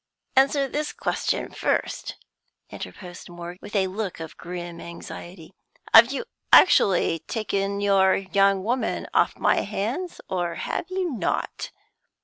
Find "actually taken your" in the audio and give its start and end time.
6.51-8.15